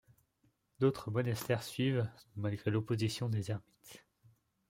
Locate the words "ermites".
3.51-4.03